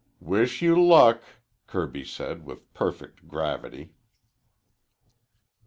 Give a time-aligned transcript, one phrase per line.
[0.19, 1.21] "Wish you luck,"
[1.67, 3.93] Kirby said with perfect gravity.